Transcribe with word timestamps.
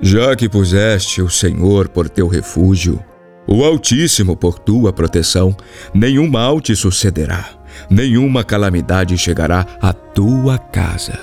Já 0.00 0.34
que 0.34 0.48
puseste 0.48 1.20
o 1.20 1.28
Senhor 1.28 1.88
por 1.88 2.08
teu 2.08 2.26
refúgio, 2.26 3.02
o 3.46 3.64
Altíssimo 3.64 4.36
por 4.36 4.58
tua 4.58 4.92
proteção, 4.92 5.54
nenhum 5.92 6.28
mal 6.28 6.60
te 6.60 6.74
sucederá, 6.74 7.50
nenhuma 7.90 8.44
calamidade 8.44 9.18
chegará 9.18 9.66
à 9.80 9.92
tua 9.92 10.58
casa. 10.58 11.18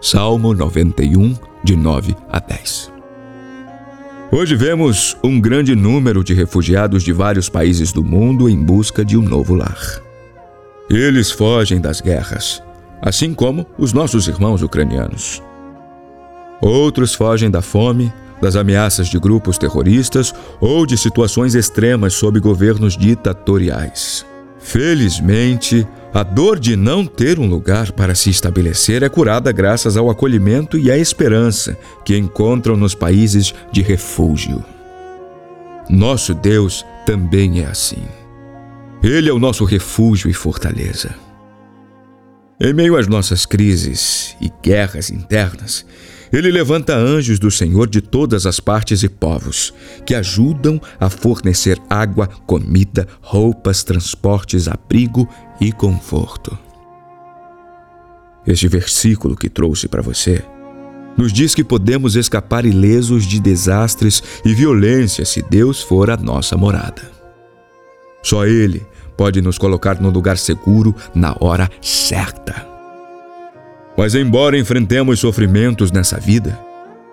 Salmo 0.00 0.54
91, 0.54 1.36
de 1.62 1.76
9 1.76 2.16
a 2.28 2.38
10. 2.40 2.90
Hoje 4.32 4.54
vemos 4.56 5.16
um 5.22 5.40
grande 5.40 5.74
número 5.74 6.24
de 6.24 6.32
refugiados 6.32 7.02
de 7.02 7.12
vários 7.12 7.48
países 7.48 7.92
do 7.92 8.02
mundo 8.02 8.48
em 8.48 8.56
busca 8.56 9.04
de 9.04 9.16
um 9.16 9.22
novo 9.22 9.54
lar. 9.54 10.00
Eles 10.88 11.30
fogem 11.30 11.80
das 11.80 12.00
guerras, 12.00 12.62
assim 13.02 13.34
como 13.34 13.66
os 13.76 13.92
nossos 13.92 14.26
irmãos 14.26 14.62
ucranianos. 14.62 15.42
Outros 16.60 17.14
fogem 17.14 17.50
da 17.50 17.62
fome, 17.62 18.12
das 18.40 18.56
ameaças 18.56 19.08
de 19.08 19.18
grupos 19.18 19.58
terroristas 19.58 20.34
ou 20.60 20.86
de 20.86 20.96
situações 20.96 21.54
extremas 21.54 22.14
sob 22.14 22.40
governos 22.40 22.96
ditatoriais. 22.96 24.24
Felizmente, 24.58 25.86
a 26.12 26.22
dor 26.22 26.58
de 26.58 26.76
não 26.76 27.06
ter 27.06 27.38
um 27.38 27.46
lugar 27.46 27.92
para 27.92 28.14
se 28.14 28.30
estabelecer 28.30 29.02
é 29.02 29.08
curada 29.08 29.52
graças 29.52 29.96
ao 29.96 30.10
acolhimento 30.10 30.76
e 30.76 30.90
à 30.90 30.98
esperança 30.98 31.76
que 32.04 32.16
encontram 32.16 32.76
nos 32.76 32.94
países 32.94 33.54
de 33.72 33.80
refúgio. 33.80 34.62
Nosso 35.88 36.34
Deus 36.34 36.84
também 37.06 37.62
é 37.62 37.66
assim. 37.66 38.02
Ele 39.02 39.30
é 39.30 39.32
o 39.32 39.38
nosso 39.38 39.64
refúgio 39.64 40.30
e 40.30 40.34
fortaleza. 40.34 41.14
Em 42.62 42.74
meio 42.74 42.94
às 42.98 43.08
nossas 43.08 43.46
crises 43.46 44.36
e 44.38 44.52
guerras 44.62 45.10
internas, 45.10 45.86
ele 46.30 46.50
levanta 46.50 46.94
anjos 46.94 47.38
do 47.38 47.50
Senhor 47.50 47.88
de 47.88 48.02
todas 48.02 48.44
as 48.44 48.60
partes 48.60 49.02
e 49.02 49.08
povos, 49.08 49.72
que 50.04 50.14
ajudam 50.14 50.78
a 51.00 51.08
fornecer 51.08 51.80
água, 51.88 52.26
comida, 52.46 53.08
roupas, 53.22 53.82
transportes, 53.82 54.68
abrigo 54.68 55.26
e 55.58 55.72
conforto. 55.72 56.56
Este 58.46 58.68
versículo 58.68 59.34
que 59.34 59.48
trouxe 59.48 59.88
para 59.88 60.02
você 60.02 60.44
nos 61.16 61.32
diz 61.32 61.54
que 61.54 61.64
podemos 61.64 62.14
escapar 62.14 62.66
ilesos 62.66 63.24
de 63.26 63.40
desastres 63.40 64.22
e 64.44 64.52
violência 64.52 65.24
se 65.24 65.42
Deus 65.42 65.82
for 65.82 66.10
a 66.10 66.16
nossa 66.16 66.58
morada. 66.58 67.10
Só 68.22 68.44
Ele 68.46 68.86
pode 69.20 69.42
nos 69.42 69.58
colocar 69.58 70.00
no 70.00 70.08
lugar 70.08 70.38
seguro 70.38 70.96
na 71.14 71.36
hora 71.40 71.68
certa. 71.82 72.66
Mas, 73.94 74.14
embora 74.14 74.58
enfrentemos 74.58 75.20
sofrimentos 75.20 75.92
nessa 75.92 76.18
vida, 76.18 76.58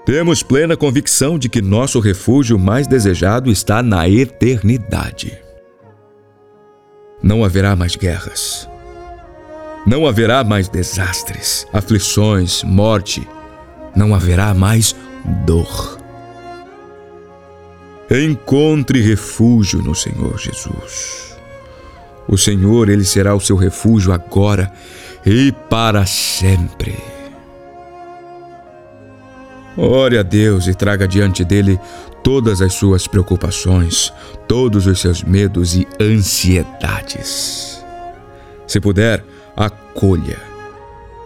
temos 0.06 0.42
plena 0.42 0.78
convicção 0.78 1.38
de 1.38 1.50
que 1.50 1.62
nosso 1.62 2.00
refúgio 2.00 2.58
mais 2.58 2.88
desejado 2.88 3.52
está 3.52 3.84
na 3.84 4.08
eternidade. 4.08 5.38
Não 7.22 7.44
haverá 7.44 7.76
mais 7.76 7.98
guerras. 7.98 8.70
Não 9.86 10.08
haverá 10.08 10.46
mais 10.46 10.70
desastres, 10.70 11.68
aflições, 11.74 12.64
morte. 12.64 13.28
Não 13.94 14.16
haverá 14.16 14.54
mais 14.54 14.96
dor. 15.46 15.98
Encontre 18.10 19.02
refúgio 19.02 19.82
no 19.82 19.94
Senhor 19.94 20.40
Jesus. 20.40 21.27
O 22.28 22.38
Senhor, 22.38 22.90
Ele 22.90 23.06
será 23.06 23.34
o 23.34 23.40
seu 23.40 23.56
refúgio 23.56 24.12
agora 24.12 24.72
e 25.26 25.52
para 25.70 26.06
sempre. 26.06 26.96
Ore 29.78 30.18
a 30.18 30.24
Deus 30.24 30.68
e 30.68 30.74
traga 30.74 31.08
diante 31.08 31.46
dele 31.46 31.80
todas 32.24 32.62
as 32.62 32.74
suas 32.74 33.08
preocupações, 33.08 34.12
todos 34.48 34.88
os 34.88 35.00
seus 35.00 35.24
medos 35.24 35.76
e 35.76 35.88
ansiedades. 36.02 37.86
Se 38.66 38.80
puder, 38.80 39.24
acolha. 39.56 40.40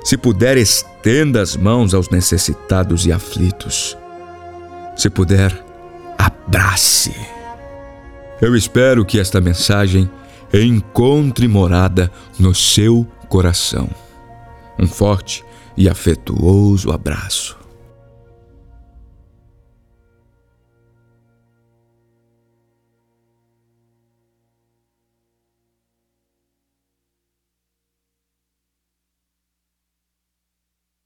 Se 0.03 0.17
puder, 0.17 0.57
estenda 0.57 1.41
as 1.41 1.56
mãos 1.56 1.94
aos 1.94 2.09
necessitados 2.09 3.06
e 3.06 3.11
aflitos. 3.11 3.97
Se 4.95 5.09
puder, 5.09 5.57
abrace. 6.17 7.16
Eu 8.41 8.56
espero 8.56 9.06
que 9.06 9.19
esta 9.19 9.40
mensagem 9.40 10.09
encontre 10.53 11.47
morada 11.47 12.12
no 12.38 12.53
seu 12.53 13.07
coração. 13.29 13.89
Um 14.78 14.88
forte 14.88 15.44
e 15.78 15.88
afetuoso 15.88 16.91
abraço. 16.91 17.60